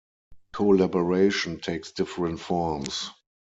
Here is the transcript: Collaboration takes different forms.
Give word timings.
Collaboration 0.53 1.59
takes 1.59 1.91
different 1.91 2.39
forms. 2.39 3.11